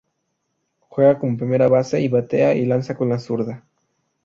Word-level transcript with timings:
Juega 0.89 1.19
como 1.19 1.37
primera 1.37 1.67
base 1.67 2.01
y 2.01 2.07
batea 2.07 2.55
y 2.55 2.65
lanza 2.65 2.97
con 2.97 3.09
la 3.09 3.19
zurda. 3.19 3.63